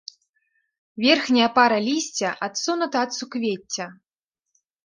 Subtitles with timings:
[1.03, 3.83] Верхняя пара лісця адсунута ад суквецці.